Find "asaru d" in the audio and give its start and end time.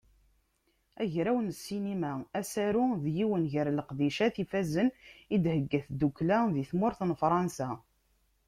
2.39-3.05